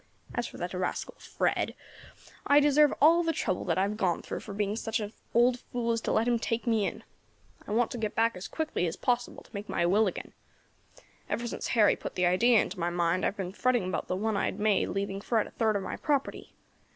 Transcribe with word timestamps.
As 0.33 0.47
for 0.47 0.57
that 0.57 0.73
rascal 0.73 1.13
Fred, 1.19 1.75
I 2.47 2.59
deserve 2.59 2.91
all 2.99 3.21
the 3.21 3.31
trouble 3.31 3.65
that 3.65 3.77
I 3.77 3.83
have 3.83 3.97
gone 3.97 4.23
through 4.23 4.39
for 4.39 4.51
being 4.51 4.75
such 4.75 4.99
an 4.99 5.13
old 5.35 5.59
fool 5.59 5.91
as 5.91 6.01
to 6.01 6.11
let 6.11 6.27
him 6.27 6.39
take 6.39 6.65
me 6.65 6.87
in. 6.87 7.03
I 7.67 7.71
want 7.71 7.91
to 7.91 7.99
get 7.99 8.15
back 8.15 8.35
as 8.35 8.47
quickly 8.47 8.87
as 8.87 8.95
possible 8.95 9.43
to 9.43 9.53
make 9.53 9.69
my 9.69 9.85
will 9.85 10.07
again. 10.07 10.33
Ever 11.29 11.45
since 11.45 11.67
Harry 11.67 11.95
put 11.95 12.15
the 12.15 12.25
idea 12.25 12.59
into 12.63 12.79
my 12.79 12.89
mind 12.89 13.23
I 13.23 13.27
have 13.27 13.37
been 13.37 13.53
fretting 13.53 13.83
about 13.83 14.07
the 14.07 14.15
one 14.15 14.35
I 14.35 14.45
had 14.45 14.59
made 14.59 14.87
leaving 14.89 15.21
Fred 15.21 15.45
a 15.45 15.51
third 15.51 15.75
of 15.75 15.83
my 15.83 15.97
property. 15.97 16.55